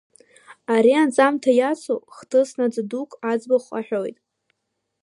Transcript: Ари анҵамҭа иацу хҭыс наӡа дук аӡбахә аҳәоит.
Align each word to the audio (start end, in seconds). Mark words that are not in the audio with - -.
Ари 0.73 0.93
анҵамҭа 1.01 1.51
иацу 1.55 1.99
хҭыс 2.15 2.49
наӡа 2.57 2.83
дук 2.89 3.11
аӡбахә 3.31 3.71
аҳәоит. 3.79 4.17